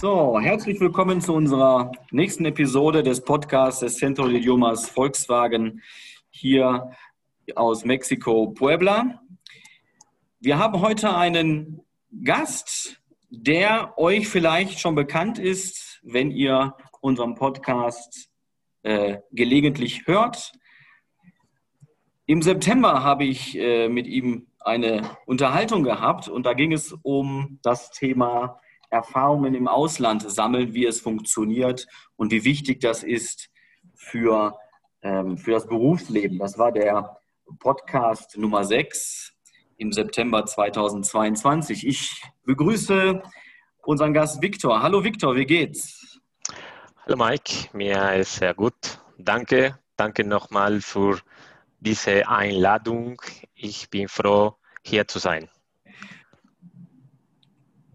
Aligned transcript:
So, 0.00 0.38
herzlich 0.38 0.78
willkommen 0.78 1.20
zu 1.20 1.34
unserer 1.34 1.90
nächsten 2.12 2.44
Episode 2.44 3.02
des 3.02 3.20
Podcasts 3.20 3.80
des 3.80 3.96
Centro 3.96 4.28
de 4.28 4.36
Idiomas 4.36 4.88
Volkswagen 4.88 5.82
hier 6.30 6.92
aus 7.56 7.84
Mexiko, 7.84 8.46
Puebla. 8.50 9.20
Wir 10.38 10.56
haben 10.56 10.80
heute 10.82 11.16
einen 11.16 11.80
Gast, 12.22 13.02
der 13.28 13.98
euch 13.98 14.28
vielleicht 14.28 14.78
schon 14.78 14.94
bekannt 14.94 15.40
ist, 15.40 15.98
wenn 16.04 16.30
ihr 16.30 16.76
unseren 17.00 17.34
Podcast 17.34 18.30
äh, 18.84 19.18
gelegentlich 19.32 20.06
hört. 20.06 20.52
Im 22.26 22.40
September 22.42 23.02
habe 23.02 23.24
ich 23.24 23.58
äh, 23.58 23.88
mit 23.88 24.06
ihm 24.06 24.46
eine 24.60 25.10
Unterhaltung 25.26 25.82
gehabt 25.82 26.28
und 26.28 26.46
da 26.46 26.52
ging 26.52 26.72
es 26.72 26.92
um 27.02 27.58
das 27.62 27.90
Thema 27.90 28.60
Erfahrungen 28.90 29.54
im 29.54 29.68
Ausland 29.68 30.28
sammeln, 30.30 30.74
wie 30.74 30.86
es 30.86 31.00
funktioniert 31.00 31.86
und 32.16 32.32
wie 32.32 32.44
wichtig 32.44 32.80
das 32.80 33.02
ist 33.02 33.50
für, 33.94 34.58
ähm, 35.02 35.36
für 35.36 35.52
das 35.52 35.66
Berufsleben. 35.66 36.38
Das 36.38 36.58
war 36.58 36.72
der 36.72 37.18
Podcast 37.58 38.36
Nummer 38.36 38.64
6 38.64 39.32
im 39.76 39.92
September 39.92 40.44
2022. 40.44 41.86
Ich 41.86 42.22
begrüße 42.44 43.22
unseren 43.84 44.12
Gast 44.12 44.42
Viktor. 44.42 44.82
Hallo 44.82 45.02
Viktor, 45.02 45.34
wie 45.36 45.46
geht's? 45.46 46.20
Hallo 47.04 47.16
Mike, 47.16 47.68
mir 47.72 48.14
ist 48.14 48.36
sehr 48.36 48.54
gut. 48.54 49.00
Danke, 49.16 49.78
danke 49.96 50.24
nochmal 50.24 50.80
für 50.80 51.20
diese 51.80 52.28
Einladung. 52.28 53.20
Ich 53.54 53.88
bin 53.88 54.08
froh, 54.08 54.56
hier 54.82 55.08
zu 55.08 55.18
sein. 55.18 55.48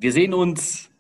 Wir 0.04 0.12
sehen 0.12 0.34
uns 0.34 0.92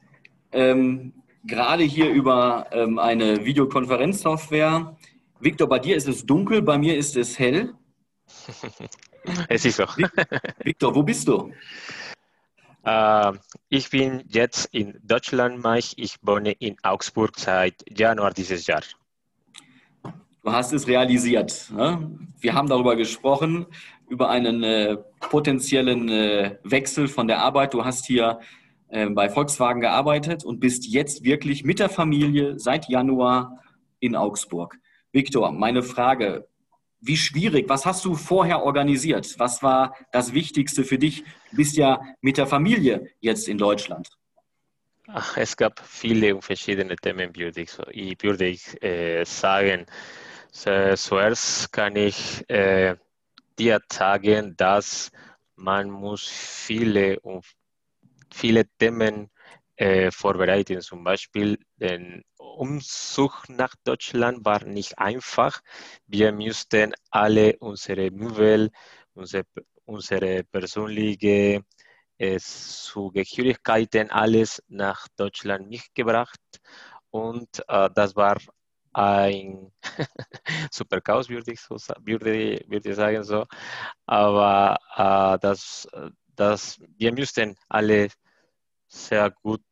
ähm, 0.53 1.11
gerade 1.43 1.83
hier 1.83 2.09
über 2.09 2.67
ähm, 2.71 2.97
eine 2.99 3.43
Videokonferenzsoftware. 3.43 4.95
Victor, 5.41 5.67
bei 5.67 5.79
dir 5.79 5.97
ist 5.97 6.07
es 6.07 6.25
dunkel, 6.25 6.61
bei 6.61 6.77
mir 6.77 6.95
ist 6.95 7.17
es 7.17 7.37
hell. 7.37 7.73
es 9.49 9.65
ist 9.65 9.75
so. 9.75 9.83
Victor, 10.63 10.95
wo 10.95 11.03
bist 11.03 11.27
du? 11.27 11.51
Uh, 12.87 13.33
ich 13.67 13.89
bin 13.89 14.23
jetzt 14.29 14.69
in 14.71 14.97
Deutschland, 15.03 15.61
Mike. 15.61 15.95
Ich 15.97 16.15
wohne 16.21 16.53
in 16.53 16.77
Augsburg 16.81 17.37
seit 17.37 17.83
Januar 17.89 18.31
dieses 18.31 18.65
Jahr. 18.67 18.83
Du 20.43 20.49
hast 20.49 20.71
es 20.71 20.87
realisiert. 20.87 21.69
Ne? 21.75 22.09
Wir 22.39 22.53
haben 22.53 22.69
darüber 22.69 22.95
gesprochen, 22.95 23.65
über 24.07 24.29
einen 24.29 24.63
äh, 24.63 24.95
potenziellen 25.19 26.07
äh, 26.07 26.57
Wechsel 26.63 27.09
von 27.09 27.27
der 27.27 27.39
Arbeit. 27.39 27.73
Du 27.73 27.83
hast 27.83 28.05
hier 28.05 28.39
äh, 28.39 28.62
bei 29.15 29.29
Volkswagen 29.29 29.81
gearbeitet 29.81 30.43
und 30.45 30.59
bist 30.59 30.85
jetzt 30.85 31.23
wirklich 31.23 31.63
mit 31.63 31.79
der 31.79 31.89
Familie 31.89 32.59
seit 32.59 32.89
Januar 32.89 33.59
in 33.99 34.15
Augsburg. 34.15 34.77
Viktor, 35.11 35.51
meine 35.51 35.81
Frage, 35.81 36.47
wie 37.01 37.17
schwierig, 37.17 37.67
was 37.67 37.85
hast 37.85 38.05
du 38.05 38.15
vorher 38.15 38.63
organisiert? 38.63 39.35
Was 39.37 39.63
war 39.63 39.95
das 40.11 40.33
Wichtigste 40.33 40.83
für 40.83 40.97
dich? 40.97 41.23
Du 41.51 41.57
bist 41.57 41.75
ja 41.75 42.01
mit 42.21 42.37
der 42.37 42.47
Familie 42.47 43.09
jetzt 43.19 43.47
in 43.47 43.57
Deutschland. 43.57 44.09
Ach, 45.07 45.37
es 45.37 45.57
gab 45.57 45.79
viele 45.79 46.41
verschiedene 46.41 46.95
Themen, 46.95 47.35
würde 47.35 47.61
ich, 47.61 47.77
würde 48.21 48.45
ich 48.45 48.81
äh, 48.81 49.25
sagen. 49.25 49.85
Zuerst 50.51 51.73
kann 51.73 51.95
ich 51.95 52.47
äh, 52.47 52.95
dir 53.59 53.81
sagen, 53.91 54.55
dass 54.55 55.11
man 55.55 55.89
muss 55.89 56.27
viele 56.27 57.19
und 57.19 57.43
viele 58.33 58.65
Themen 58.77 59.29
äh, 59.75 60.11
vorbereiten. 60.11 60.81
Zum 60.81 61.03
Beispiel 61.03 61.57
den 61.77 62.23
Umzug 62.37 63.43
nach 63.49 63.75
Deutschland 63.83 64.45
war 64.45 64.63
nicht 64.65 64.97
einfach. 64.99 65.61
Wir 66.07 66.31
mussten 66.31 66.93
alle 67.11 67.57
unsere 67.59 68.11
Möbel, 68.11 68.69
unsere, 69.13 69.45
unsere 69.85 70.43
persönliche 70.43 71.63
äh, 72.17 72.39
Zugehörigkeiten, 72.39 74.11
alles 74.11 74.61
nach 74.67 75.07
Deutschland 75.15 75.69
mitgebracht. 75.69 76.39
Und 77.09 77.63
äh, 77.67 77.89
das 77.93 78.15
war 78.15 78.37
ein 78.93 79.71
super 80.71 81.01
Chaos, 81.01 81.29
würde 81.29 81.53
ich, 81.53 81.61
so, 81.61 81.75
würde, 82.01 82.63
würde 82.67 82.89
ich 82.89 82.95
sagen. 82.95 83.23
So. 83.23 83.45
Aber 84.05 84.77
äh, 84.95 85.39
das, 85.39 85.87
das, 86.35 86.79
wir 86.97 87.13
müssten 87.13 87.55
alle 87.69 88.09
sehr 88.93 89.31
gut 89.31 89.63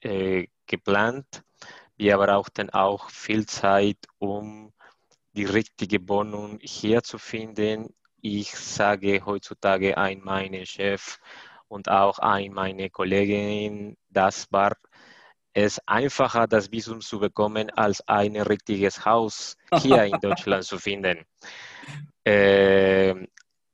äh, 0.00 0.46
geplant. 0.66 1.42
Wir 1.96 2.16
brauchten 2.16 2.70
auch 2.70 3.10
viel 3.10 3.46
Zeit, 3.46 3.98
um 4.18 4.72
die 5.32 5.44
richtige 5.44 6.08
Wohnung 6.08 6.58
hier 6.62 7.02
zu 7.02 7.18
finden. 7.18 7.94
Ich 8.22 8.50
sage 8.56 9.24
heutzutage 9.24 9.96
ein 9.96 10.20
meinen 10.20 10.66
Chef 10.66 11.18
und 11.68 11.88
auch 11.88 12.18
ein 12.18 12.52
meine 12.52 12.90
Kollegin, 12.90 13.96
das 14.08 14.46
war 14.50 14.76
es 15.52 15.80
einfacher, 15.86 16.46
das 16.46 16.70
Visum 16.70 17.00
zu 17.00 17.18
bekommen, 17.18 17.70
als 17.70 18.06
ein 18.08 18.36
richtiges 18.36 19.04
Haus 19.04 19.56
hier 19.82 20.04
in 20.04 20.18
Deutschland 20.22 20.64
zu 20.64 20.78
finden. 20.78 21.24
Äh, 22.24 23.14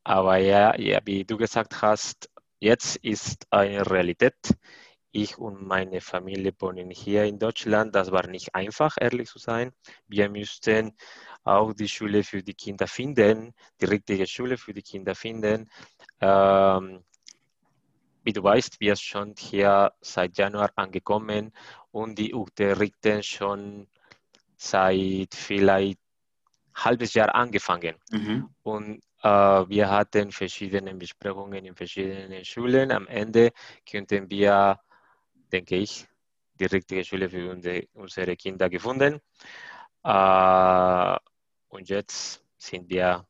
aber 0.05 0.37
ja, 0.39 0.79
ja, 0.79 1.01
wie 1.05 1.25
du 1.25 1.37
gesagt 1.37 1.83
hast, 1.83 2.31
jetzt 2.61 2.97
ist 2.97 3.47
eine 3.51 3.89
Realität. 3.89 4.37
Ich 5.17 5.39
und 5.39 5.67
meine 5.67 6.03
Familie 6.03 6.53
wohnen 6.59 6.91
hier 6.91 7.25
in 7.25 7.39
Deutschland. 7.39 7.95
Das 7.95 8.13
war 8.13 8.27
nicht 8.27 8.55
einfach, 8.55 8.97
ehrlich 9.01 9.31
zu 9.31 9.39
sein. 9.39 9.73
Wir 10.07 10.29
müssten 10.29 10.93
auch 11.43 11.73
die 11.73 11.89
Schule 11.89 12.23
für 12.23 12.43
die 12.43 12.53
Kinder 12.53 12.87
finden, 12.87 13.55
die 13.81 13.87
richtige 13.87 14.27
Schule 14.27 14.59
für 14.59 14.75
die 14.75 14.83
Kinder 14.83 15.15
finden. 15.15 15.71
Ähm, 16.21 17.03
wie 18.25 18.33
du 18.35 18.43
weißt, 18.43 18.79
wir 18.79 18.95
sind 18.95 19.07
schon 19.07 19.35
hier 19.39 19.91
seit 20.03 20.37
Januar 20.37 20.71
angekommen 20.77 21.51
und 21.93 22.19
die 22.19 22.35
unterrichten 22.35 23.23
schon 23.23 23.89
seit 24.59 25.35
vielleicht 25.35 25.99
halbes 26.75 27.15
Jahr 27.15 27.35
angefangen. 27.35 27.97
Mhm. 28.11 28.51
Und 28.63 29.01
äh, 29.23 29.29
wir 29.29 29.89
hatten 29.89 30.31
verschiedene 30.31 30.95
Besprechungen 30.95 31.65
in 31.65 31.75
verschiedenen 31.75 32.45
Schulen. 32.45 32.93
Am 32.93 33.07
Ende 33.07 33.53
könnten 33.89 34.29
wir 34.29 34.79
denke 35.57 35.77
ich, 35.77 36.07
die 36.61 36.67
richtige 36.67 37.05
Schule 37.05 37.31
für 37.31 37.87
unsere 37.95 38.37
Kinder 38.37 38.69
gefunden. 38.69 39.21
Äh, 40.05 41.17
und 41.69 41.89
jetzt 41.89 42.45
sind 42.59 42.89
wir 42.91 43.27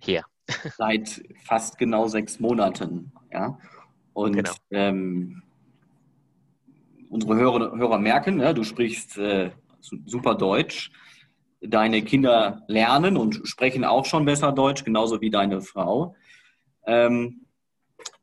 hier. 0.00 0.24
Seit 0.76 1.22
fast 1.44 1.78
genau 1.78 2.08
sechs 2.08 2.40
Monaten. 2.40 3.12
Ja? 3.32 3.58
Und 4.14 4.36
genau. 4.36 4.52
ähm, 4.70 5.42
unsere 7.10 7.36
Hörer, 7.36 7.76
Hörer 7.76 7.98
merken, 7.98 8.40
ja, 8.40 8.52
du 8.52 8.64
sprichst 8.64 9.18
äh, 9.18 9.50
super 9.80 10.34
Deutsch. 10.34 10.90
Deine 11.60 12.02
Kinder 12.02 12.62
lernen 12.68 13.16
und 13.16 13.40
sprechen 13.44 13.84
auch 13.84 14.04
schon 14.04 14.24
besser 14.24 14.52
Deutsch, 14.52 14.84
genauso 14.84 15.20
wie 15.20 15.30
deine 15.30 15.60
Frau. 15.60 16.14
Ähm, 16.86 17.45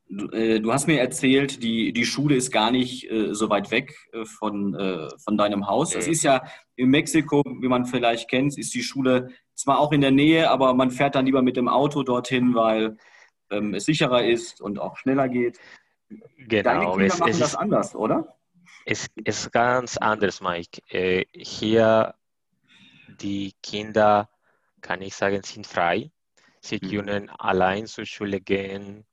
äh, 0.10 0.60
du 0.60 0.72
hast 0.72 0.88
mir 0.88 1.00
erzählt, 1.00 1.64
die, 1.64 1.94
die 1.94 2.06
Schule 2.06 2.36
ist 2.36 2.52
gar 2.52 2.72
nicht 2.72 3.10
äh, 3.10 3.34
so 3.34 3.50
weit 3.50 3.72
weg 3.72 3.96
äh, 4.12 4.26
von, 4.26 4.76
äh, 4.76 5.10
von 5.24 5.38
deinem 5.38 5.68
Haus. 5.68 5.96
Es 5.96 6.08
ist 6.08 6.24
ja 6.24 6.44
in 6.76 6.90
Mexiko, 6.90 7.44
wie 7.62 7.68
man 7.68 7.86
vielleicht 7.86 8.30
kennt, 8.30 8.58
ist 8.58 8.74
die 8.74 8.84
Schule 8.84 9.30
zwar 9.56 9.80
auch 9.80 9.92
in 9.92 10.02
der 10.02 10.12
Nähe, 10.12 10.50
aber 10.50 10.74
man 10.74 10.92
fährt 10.92 11.16
dann 11.16 11.26
lieber 11.26 11.42
mit 11.42 11.58
dem 11.58 11.68
Auto 11.68 12.04
dorthin, 12.04 12.56
weil 12.56 12.98
ähm, 13.50 13.74
es 13.74 13.86
sicherer 13.86 14.24
ist 14.24 14.62
und 14.62 14.80
auch 14.80 14.98
schneller 14.98 15.30
geht. 15.30 15.60
Genau. 16.38 16.64
Deine 16.64 16.92
Kinder 16.92 17.06
es, 17.06 17.20
machen 17.20 17.32
es 17.32 17.40
das 17.40 17.56
anders, 17.56 17.96
oder? 17.96 18.36
Es 18.86 19.08
ist 19.24 19.52
ganz 19.52 19.98
anders, 19.98 20.42
Mike. 20.42 20.82
Äh, 20.90 21.26
hier 21.34 22.16
die 23.22 23.54
Kinder, 23.62 24.30
kann 24.82 25.02
ich 25.02 25.16
sagen, 25.16 25.42
sind 25.44 25.68
frei. 25.68 26.12
Sie 26.60 26.80
mhm. 26.82 26.90
können 26.90 27.30
allein 27.30 27.86
zur 27.88 28.06
Schule 28.06 28.42
gehen 28.42 29.06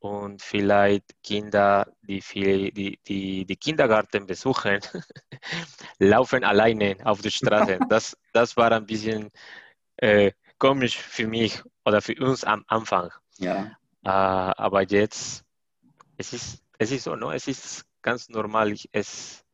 und 0.00 0.40
vielleicht 0.40 1.22
Kinder, 1.22 1.86
die, 2.02 2.22
viel, 2.22 2.72
die, 2.72 2.98
die, 3.06 3.44
die 3.44 3.56
Kindergarten 3.56 4.26
besuchen, 4.26 4.80
laufen 5.98 6.42
alleine 6.42 6.96
auf 7.04 7.20
der 7.20 7.30
Straße. 7.30 7.78
Das, 7.88 8.16
das 8.32 8.56
war 8.56 8.72
ein 8.72 8.86
bisschen 8.86 9.30
äh, 9.96 10.32
komisch 10.58 10.96
für 10.96 11.26
mich 11.26 11.62
oder 11.84 12.00
für 12.00 12.14
uns 12.14 12.44
am 12.44 12.64
Anfang. 12.66 13.10
Ja. 13.38 13.76
Äh, 14.04 14.08
aber 14.08 14.82
jetzt, 14.82 15.44
es 16.16 16.32
ist, 16.32 16.62
es 16.78 16.90
ist 16.90 17.04
so, 17.04 17.14
no? 17.14 17.30
es 17.30 17.46
ist 17.46 17.84
ganz 18.00 18.28
normal. 18.30 18.74
Es, 18.92 19.44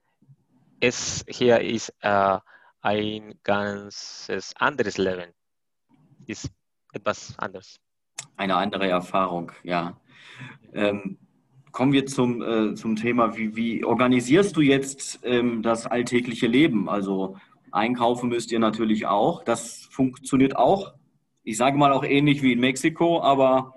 es 0.79 1.25
hier 1.29 1.61
ist 1.61 1.93
äh, 2.01 2.39
ein 2.83 3.35
ganz 3.43 4.31
anderes 4.55 4.97
Leben. 4.97 5.33
Ist 6.27 6.51
etwas 6.93 7.37
anders. 7.37 7.81
Eine 8.37 8.57
andere 8.57 8.89
Erfahrung, 8.89 9.53
ja. 9.63 9.99
Ähm, 10.73 11.19
kommen 11.73 11.93
wir 11.93 12.07
zum, 12.07 12.43
äh, 12.43 12.75
zum 12.75 12.97
Thema, 12.97 13.37
wie, 13.37 13.55
wie 13.57 13.85
organisierst 13.85 14.57
du 14.57 14.61
jetzt 14.61 15.21
ähm, 15.25 15.63
das 15.63 15.87
alltägliche 15.87 16.47
Leben? 16.47 16.89
Also 16.89 17.37
einkaufen 17.71 18.29
müsst 18.31 18.51
ihr 18.53 18.59
natürlich 18.59 19.07
auch. 19.07 19.45
Das 19.45 19.87
funktioniert 19.91 20.57
auch. 20.57 20.95
Ich 21.43 21.57
sage 21.57 21.77
mal 21.77 21.93
auch 21.93 22.05
ähnlich 22.05 22.43
wie 22.43 22.53
in 22.53 22.61
Mexiko, 22.61 23.23
aber 23.23 23.75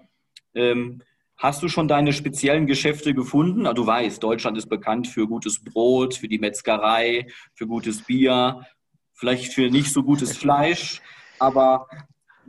ähm, 0.56 1.02
hast 1.38 1.62
du 1.62 1.68
schon 1.68 1.88
deine 1.88 2.14
speziellen 2.14 2.68
Geschäfte 2.68 3.14
gefunden? 3.14 3.66
Also, 3.66 3.84
du 3.84 3.88
weißt, 3.88 4.24
Deutschland 4.24 4.58
ist 4.58 4.70
bekannt 4.70 5.08
für 5.08 5.28
gutes 5.28 5.64
Brot, 5.64 6.16
für 6.16 6.28
die 6.28 6.40
Metzgerei, 6.40 7.28
für 7.54 7.68
gutes 7.68 8.04
Bier, 8.04 8.66
vielleicht 9.14 9.54
für 9.54 9.70
nicht 9.70 9.92
so 9.92 10.04
gutes 10.04 10.38
Fleisch, 10.38 11.02
aber 11.40 11.88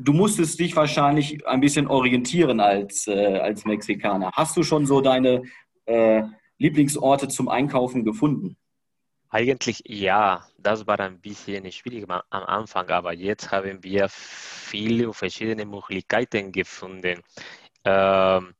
du 0.00 0.12
musstest 0.12 0.58
dich 0.58 0.74
wahrscheinlich 0.74 1.46
ein 1.46 1.60
bisschen 1.60 1.86
orientieren 1.86 2.60
als, 2.60 3.06
äh, 3.06 3.38
als 3.38 3.64
Mexikaner. 3.64 4.30
Hast 4.32 4.56
du 4.56 4.62
schon 4.62 4.86
so 4.86 5.00
deine 5.00 5.42
äh, 5.84 6.22
Lieblingsorte 6.58 7.28
zum 7.28 7.48
Einkaufen 7.48 8.04
gefunden? 8.04 8.56
Eigentlich 9.28 9.82
ja, 9.86 10.44
das 10.58 10.86
war 10.86 10.98
ein 11.00 11.20
bisschen 11.20 11.70
schwierig 11.70 12.08
am 12.08 12.22
Anfang, 12.30 12.88
aber 12.88 13.12
jetzt 13.12 13.52
haben 13.52 13.82
wir 13.84 14.08
viele 14.08 15.12
verschiedene 15.12 15.64
Möglichkeiten 15.66 16.50
gefunden. 16.50 17.20
Ähm, 17.84 18.54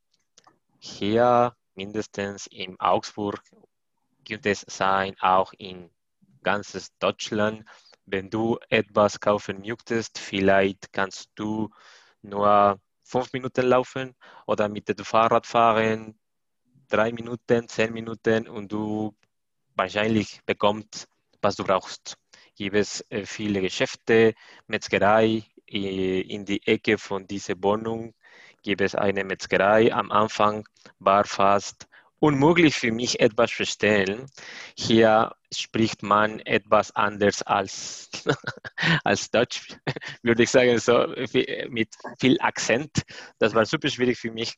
hier 0.78 1.54
mindestens 1.74 2.46
in 2.46 2.78
Augsburg 2.78 3.42
gibt 4.22 4.46
es 4.46 4.64
sein, 4.68 5.16
auch 5.20 5.52
in 5.58 5.90
ganzes 6.42 6.96
Deutschland 6.98 7.64
wenn 8.06 8.30
du 8.30 8.58
etwas 8.68 9.20
kaufen 9.20 9.60
möchtest, 9.60 10.18
vielleicht 10.18 10.92
kannst 10.92 11.30
du 11.34 11.70
nur 12.22 12.78
fünf 13.02 13.32
Minuten 13.32 13.66
laufen 13.66 14.14
oder 14.46 14.68
mit 14.68 14.88
dem 14.88 15.04
Fahrrad 15.04 15.46
fahren, 15.46 16.18
drei 16.88 17.12
Minuten, 17.12 17.68
zehn 17.68 17.92
Minuten 17.92 18.48
und 18.48 18.70
du 18.70 19.14
wahrscheinlich 19.74 20.40
bekommst, 20.44 21.08
was 21.40 21.56
du 21.56 21.64
brauchst. 21.64 22.16
Gibt 22.54 22.76
es 22.76 23.04
äh, 23.10 23.24
viele 23.24 23.60
Geschäfte, 23.60 24.34
Metzgerei 24.66 25.44
äh, 25.66 26.20
in 26.20 26.44
die 26.44 26.66
Ecke 26.66 26.98
von 26.98 27.26
dieser 27.26 27.54
Wohnung 27.62 28.14
gibt 28.62 28.80
es 28.80 28.94
eine 28.94 29.24
Metzgerei. 29.24 29.92
Am 29.92 30.10
Anfang 30.10 30.68
war 30.98 31.24
fast 31.24 31.88
unmöglich 32.20 32.76
für 32.76 32.92
mich 32.92 33.18
etwas 33.18 33.50
verstehen. 33.50 34.26
Hier 34.76 35.34
spricht 35.52 36.02
man 36.02 36.38
etwas 36.40 36.94
anders 36.94 37.42
als, 37.42 38.10
als 39.04 39.30
Deutsch, 39.30 39.76
würde 40.22 40.44
ich 40.44 40.50
sagen, 40.50 40.78
so 40.78 41.06
mit 41.70 41.88
viel 42.20 42.40
Akzent. 42.40 43.02
Das 43.38 43.54
war 43.54 43.66
super 43.66 43.88
schwierig 43.88 44.18
für 44.18 44.30
mich. 44.30 44.54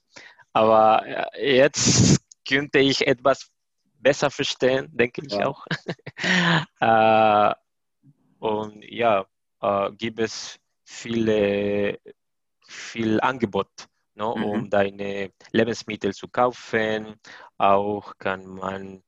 Aber 0.52 1.06
äh, 1.34 1.56
jetzt 1.56 2.20
könnte 2.46 2.80
ich 2.80 3.06
etwas 3.06 3.48
besser 3.94 4.30
verstehen, 4.30 4.88
denke 4.92 5.22
ich 5.24 5.32
ja. 5.32 5.46
auch. 5.46 5.64
äh, 6.80 7.54
und 8.40 8.84
ja, 8.84 9.24
äh, 9.60 9.92
gibt 9.92 10.18
es 10.18 10.58
viele, 10.84 12.00
viel 12.66 13.20
Angebot 13.20 13.70
no, 14.14 14.36
mhm. 14.36 14.44
um 14.44 14.70
deine 14.70 15.32
Lebensmittel 15.52 16.14
zu 16.14 16.28
kaufen. 16.28 17.16
Auch 17.58 18.16
kann 18.18 18.46
man 18.46 19.02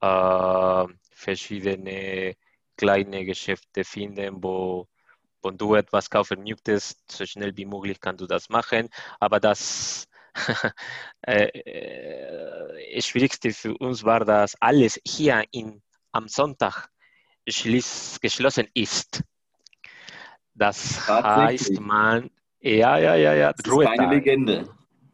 äh, 0.00 0.86
verschiedene 1.10 2.34
kleine 2.76 3.24
Geschäfte 3.24 3.84
finden, 3.84 4.42
wo, 4.42 4.88
wo 5.42 5.50
du 5.50 5.74
etwas 5.74 6.08
kaufen 6.08 6.42
möchtest. 6.42 7.10
So 7.10 7.26
schnell 7.26 7.56
wie 7.56 7.66
möglich 7.66 8.00
kannst 8.00 8.20
du 8.20 8.26
das 8.26 8.48
machen. 8.48 8.88
Aber 9.18 9.40
das 9.40 10.08
äh, 11.22 11.46
äh, 11.46 13.02
Schwierigste 13.02 13.52
für 13.52 13.76
uns 13.78 14.04
war, 14.04 14.24
dass 14.24 14.54
alles 14.60 15.00
hier 15.06 15.44
in, 15.50 15.82
am 16.12 16.28
Sonntag 16.28 16.88
geschlossen 17.44 18.68
ist. 18.74 19.22
Das 20.54 21.08
heißt, 21.08 21.80
man, 21.80 22.30
ja, 22.60 22.98
ja, 22.98 23.14
ja, 23.14 23.34
ja. 23.34 23.52
Das 23.52 23.72
ist 23.72 23.86
eine 23.86 24.14
Legende. 24.14 24.68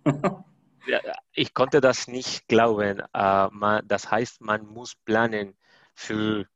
ja, 0.86 1.00
ich 1.32 1.54
konnte 1.54 1.80
das 1.80 2.08
nicht 2.08 2.48
glauben. 2.48 3.02
Man, 3.12 3.86
das 3.86 4.10
heißt, 4.10 4.40
man 4.40 4.66
muss 4.66 4.94
planen 5.04 5.56
für 5.94 6.46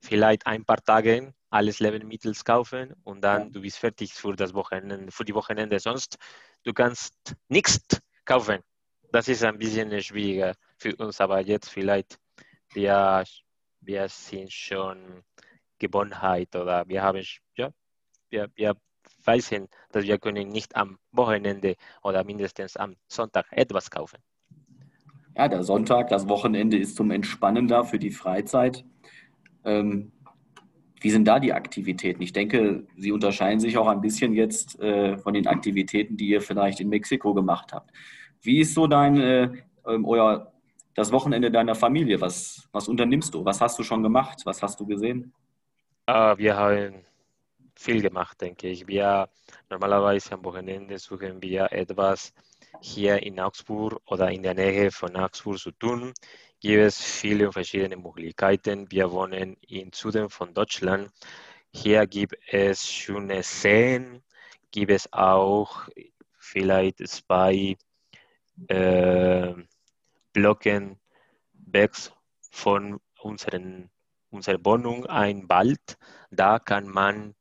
vielleicht 0.00 0.46
ein 0.46 0.64
paar 0.64 0.82
Tage 0.82 1.32
alles 1.50 1.80
Lebensmittel 1.80 2.34
kaufen 2.44 2.94
und 3.04 3.20
dann 3.20 3.42
ja. 3.42 3.48
du 3.50 3.60
bist 3.60 3.78
fertig 3.78 4.14
für 4.14 4.34
das 4.34 4.54
Wochenende, 4.54 5.12
für 5.12 5.24
die 5.24 5.34
Wochenende. 5.34 5.78
Sonst 5.78 6.16
du 6.64 6.72
kannst 6.72 7.14
nichts 7.48 8.00
kaufen. 8.24 8.60
Das 9.12 9.28
ist 9.28 9.44
ein 9.44 9.58
bisschen 9.58 10.00
schwieriger 10.02 10.54
für 10.78 10.96
uns, 10.96 11.20
aber 11.20 11.40
jetzt 11.40 11.68
vielleicht 11.68 12.18
wir, 12.72 13.24
wir 13.80 14.08
sind 14.08 14.50
schon 14.50 15.22
Gewohnheit 15.78 16.54
oder 16.56 16.88
wir 16.88 17.02
haben 17.02 17.22
ja, 17.56 17.70
wir, 18.30 18.48
wir 18.54 18.74
wissen, 19.26 19.68
dass 19.90 20.04
wir 20.04 20.18
können 20.18 20.48
nicht 20.48 20.76
am 20.76 20.98
Wochenende 21.12 21.76
oder 22.02 22.24
mindestens 22.24 22.76
am 22.76 22.96
Sonntag 23.08 23.46
etwas 23.50 23.90
kaufen. 23.90 24.18
Ja, 25.36 25.48
der 25.48 25.62
Sonntag, 25.62 26.08
das 26.08 26.28
Wochenende 26.28 26.76
ist 26.76 26.96
zum 26.96 27.10
Entspannen 27.10 27.66
da 27.66 27.84
für 27.84 27.98
die 27.98 28.10
Freizeit. 28.10 28.84
Ähm, 29.64 30.12
wie 31.00 31.10
sind 31.10 31.26
da 31.26 31.40
die 31.40 31.52
Aktivitäten? 31.52 32.22
Ich 32.22 32.32
denke, 32.32 32.86
sie 32.96 33.12
unterscheiden 33.12 33.58
sich 33.58 33.76
auch 33.76 33.88
ein 33.88 34.00
bisschen 34.00 34.34
jetzt 34.34 34.78
äh, 34.80 35.16
von 35.18 35.34
den 35.34 35.46
Aktivitäten, 35.46 36.16
die 36.16 36.28
ihr 36.28 36.40
vielleicht 36.40 36.80
in 36.80 36.88
Mexiko 36.88 37.34
gemacht 37.34 37.72
habt. 37.72 37.90
Wie 38.40 38.60
ist 38.60 38.74
so 38.74 38.86
dein, 38.86 39.16
äh, 39.20 39.50
ähm, 39.86 40.04
euer, 40.04 40.52
das 40.94 41.10
Wochenende 41.10 41.50
deiner 41.50 41.74
Familie? 41.74 42.20
Was, 42.20 42.68
was 42.72 42.86
unternimmst 42.86 43.34
du? 43.34 43.44
Was 43.44 43.60
hast 43.60 43.78
du 43.78 43.82
schon 43.82 44.02
gemacht? 44.02 44.42
Was 44.44 44.62
hast 44.62 44.78
du 44.78 44.86
gesehen? 44.86 45.32
Uh, 46.08 46.36
wir 46.36 46.56
haben 46.56 47.04
viel 47.74 48.02
gemacht, 48.02 48.40
denke 48.40 48.68
ich. 48.68 48.86
Wir 48.86 49.28
normalerweise 49.70 50.32
am 50.32 50.44
Wochenende 50.44 50.98
suchen 50.98 51.42
wir 51.42 51.72
etwas 51.72 52.32
hier 52.80 53.22
in 53.22 53.40
Augsburg 53.40 54.00
oder 54.06 54.30
in 54.30 54.42
der 54.42 54.54
Nähe 54.54 54.90
von 54.90 55.16
Augsburg 55.16 55.58
zu 55.58 55.70
tun. 55.72 56.12
Gibt 56.60 56.82
es 56.82 57.00
viele 57.00 57.50
verschiedene 57.52 57.96
Möglichkeiten. 57.96 58.90
Wir 58.90 59.10
wohnen 59.10 59.56
im 59.68 59.92
Süden 59.92 60.28
von 60.30 60.54
Deutschland. 60.54 61.10
Hier 61.72 62.06
gibt 62.06 62.36
es 62.50 62.86
schöne 62.86 63.42
Seen, 63.42 64.22
gibt 64.70 64.90
es 64.90 65.12
auch 65.12 65.88
vielleicht 66.38 67.06
zwei 67.08 67.76
äh, 68.68 69.54
Blocken 70.32 71.00
weg 71.52 71.92
von 72.50 73.00
unseren, 73.20 73.90
unserer 74.30 74.64
Wohnung 74.64 75.06
ein 75.06 75.48
Wald. 75.48 75.98
Da 76.30 76.58
kann 76.58 76.88
man 76.88 77.34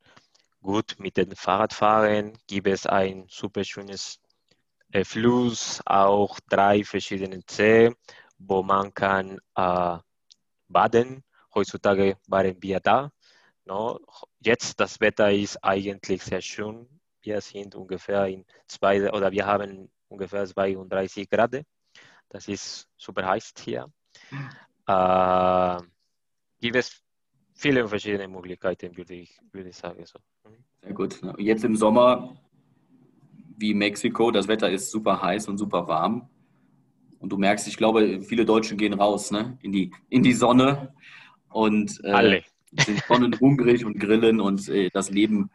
gut 0.62 0.96
mit 1.00 1.18
dem 1.18 1.32
Fahrradfahren. 1.32 2.38
Gibt 2.48 2.68
es 2.68 2.86
ein 2.86 3.26
super 3.30 3.64
schönes 3.64 4.20
äh, 4.92 5.04
Fluss, 5.04 5.82
auch 5.86 6.40
drei 6.50 6.84
verschiedene 6.84 7.42
See, 7.50 7.92
wo 8.38 8.64
man 8.64 8.94
kann 8.94 9.40
äh, 9.56 9.98
baden. 10.68 11.24
Heutzutage 11.54 12.18
waren 12.28 12.62
wir 12.62 12.80
da. 12.80 13.12
No? 13.66 14.00
Jetzt 14.40 14.80
das 14.80 15.00
Wetter 15.00 15.32
ist 15.32 15.64
eigentlich 15.64 16.24
sehr 16.24 16.42
schön. 16.42 16.88
Wir 17.22 17.42
sind 17.42 17.76
ungefähr 17.76 18.26
in 18.28 18.46
zwei 18.68 19.12
oder 19.12 19.32
wir 19.32 19.46
haben 19.46 19.92
ungefähr 20.08 20.46
32 20.46 21.30
Grad. 21.30 21.64
Das 22.30 22.48
ist 22.48 22.88
super 22.98 23.28
heiß 23.28 23.54
hier. 23.60 23.92
Mhm. 24.30 24.50
Äh, 24.88 25.82
gibt 26.60 26.76
es 26.76 27.02
viele 27.62 27.88
verschiedene 27.88 28.28
Möglichkeiten, 28.28 28.98
würde 28.98 29.14
ich, 29.14 29.40
würde 29.52 29.70
ich 29.70 29.76
sagen. 29.76 30.04
So. 30.06 30.20
Sehr 30.82 30.94
gut. 30.94 31.22
Jetzt 31.38 31.64
im 31.64 31.76
Sommer, 31.76 32.36
wie 33.58 33.74
Mexiko, 33.74 34.32
das 34.32 34.48
Wetter 34.48 34.70
ist 34.70 34.90
super 34.92 35.22
heiß 35.22 35.48
und 35.48 35.58
super 35.58 35.88
warm. 35.88 36.28
Und 37.20 37.32
du 37.32 37.38
merkst, 37.38 37.68
ich 37.68 37.78
glaube, 37.78 38.22
viele 38.22 38.46
Deutsche 38.46 38.76
gehen 38.76 38.94
raus 38.94 39.30
ne? 39.30 39.58
in, 39.62 39.72
die, 39.72 39.92
in 40.10 40.24
die 40.24 40.34
Sonne 40.34 40.94
und 41.50 42.00
äh, 42.04 42.12
Alle. 42.12 42.44
sind 42.80 43.04
sonnenhungrig 43.08 43.86
und 43.86 44.00
grillen 44.00 44.42
und 44.42 44.68
äh, 44.68 44.90
das 44.92 45.12
Leben 45.12 45.52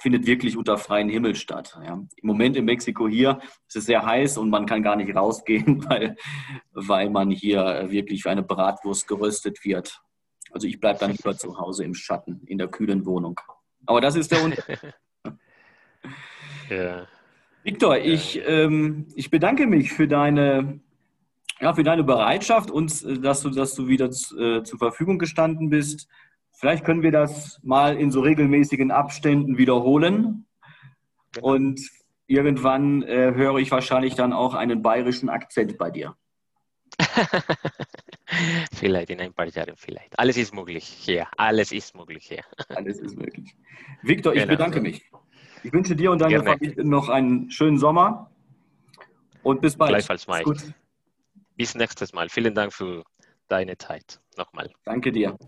findet 0.00 0.26
wirklich 0.26 0.56
unter 0.56 0.78
freiem 0.78 1.10
Himmel 1.10 1.34
statt. 1.34 1.78
Ja. 1.84 1.94
Im 1.94 2.26
Moment 2.26 2.56
in 2.56 2.64
Mexiko 2.64 3.06
hier 3.06 3.38
ist 3.68 3.76
es 3.76 3.84
sehr 3.84 4.04
heiß 4.04 4.38
und 4.38 4.48
man 4.48 4.64
kann 4.64 4.82
gar 4.82 4.96
nicht 4.96 5.14
rausgehen, 5.14 5.84
weil, 5.90 6.16
weil 6.72 7.10
man 7.10 7.30
hier 7.30 7.86
wirklich 7.90 8.22
für 8.22 8.30
eine 8.30 8.42
Bratwurst 8.42 9.06
geröstet 9.06 9.62
wird. 9.62 10.00
Also 10.54 10.68
ich 10.68 10.78
bleibe 10.78 11.00
dann 11.00 11.10
lieber 11.10 11.36
zu 11.36 11.58
Hause 11.58 11.84
im 11.84 11.94
Schatten, 11.94 12.40
in 12.46 12.58
der 12.58 12.68
kühlen 12.68 13.04
Wohnung. 13.04 13.40
Aber 13.86 14.00
das 14.00 14.14
ist 14.14 14.30
der 14.30 14.44
Unterschied. 14.44 14.78
ja. 16.70 17.08
Viktor, 17.64 17.98
ich, 17.98 18.40
ähm, 18.46 19.08
ich 19.16 19.30
bedanke 19.30 19.66
mich 19.66 19.92
für 19.92 20.06
deine, 20.06 20.78
ja, 21.60 21.74
für 21.74 21.82
deine 21.82 22.04
Bereitschaft 22.04 22.70
und 22.70 23.04
äh, 23.04 23.18
dass 23.18 23.42
du, 23.42 23.50
dass 23.50 23.74
du 23.74 23.88
wieder 23.88 24.06
äh, 24.06 24.62
zur 24.62 24.78
Verfügung 24.78 25.18
gestanden 25.18 25.70
bist. 25.70 26.06
Vielleicht 26.52 26.84
können 26.84 27.02
wir 27.02 27.10
das 27.10 27.58
mal 27.64 27.96
in 27.96 28.12
so 28.12 28.20
regelmäßigen 28.20 28.92
Abständen 28.92 29.58
wiederholen. 29.58 30.46
Genau. 31.32 31.48
Und 31.48 31.80
irgendwann 32.28 33.02
äh, 33.02 33.32
höre 33.34 33.56
ich 33.56 33.72
wahrscheinlich 33.72 34.14
dann 34.14 34.32
auch 34.32 34.54
einen 34.54 34.82
bayerischen 34.82 35.28
Akzent 35.28 35.78
bei 35.78 35.90
dir. 35.90 36.14
vielleicht 38.74 39.10
in 39.10 39.20
ein 39.20 39.32
paar 39.32 39.46
Jahren, 39.48 39.74
vielleicht. 39.76 40.18
Alles 40.18 40.36
ist 40.36 40.54
möglich 40.54 40.84
hier. 40.84 41.26
Alles 41.36 41.72
ist 41.72 41.94
möglich 41.94 42.26
hier. 42.26 42.44
Alles 42.74 42.98
ist 42.98 43.16
möglich. 43.16 43.54
Victor, 44.02 44.32
ich 44.34 44.40
genau. 44.40 44.52
bedanke 44.52 44.80
mich. 44.80 45.10
Ich 45.62 45.72
wünsche 45.72 45.96
dir 45.96 46.10
und 46.10 46.18
deiner 46.20 46.42
Familie 46.42 46.84
noch 46.84 47.08
einen 47.08 47.50
schönen 47.50 47.78
Sommer 47.78 48.30
und 49.42 49.60
bis 49.60 49.76
bald. 49.76 49.90
Gleichfalls, 49.90 50.26
Mike. 50.26 50.74
Bis 51.56 51.74
nächstes 51.74 52.12
Mal. 52.12 52.28
Vielen 52.28 52.54
Dank 52.54 52.72
für 52.72 53.04
deine 53.48 53.76
Zeit. 53.78 54.20
Nochmal. 54.36 54.70
Danke 54.84 55.12
dir. 55.12 55.38